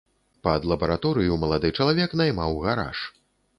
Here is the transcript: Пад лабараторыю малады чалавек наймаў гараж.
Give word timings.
Пад 0.45 0.63
лабараторыю 0.71 1.37
малады 1.45 1.71
чалавек 1.79 2.17
наймаў 2.25 2.59
гараж. 2.67 3.07